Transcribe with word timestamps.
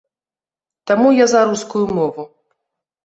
Таму 0.91 1.07
я 1.15 1.25
за 1.33 1.41
рускую 1.49 1.85
мову. 2.01 2.23